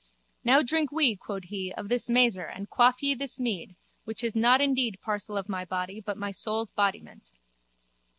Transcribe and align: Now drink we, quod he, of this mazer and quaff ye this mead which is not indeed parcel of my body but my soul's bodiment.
Now 0.43 0.63
drink 0.63 0.91
we, 0.91 1.15
quod 1.15 1.45
he, 1.45 1.71
of 1.73 1.87
this 1.87 2.09
mazer 2.09 2.45
and 2.45 2.67
quaff 2.71 3.03
ye 3.03 3.13
this 3.13 3.39
mead 3.39 3.75
which 4.03 4.23
is 4.23 4.35
not 4.35 4.59
indeed 4.59 4.97
parcel 4.99 5.37
of 5.37 5.47
my 5.47 5.63
body 5.63 6.01
but 6.01 6.17
my 6.17 6.31
soul's 6.31 6.71
bodiment. 6.71 7.29